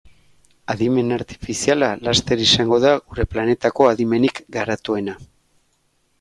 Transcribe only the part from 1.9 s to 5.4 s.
laster izango da gure planetako adimenik garatuena.